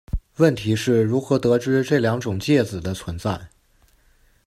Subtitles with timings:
[0.37, 3.39] 问题是如何得知这两种介子的存在。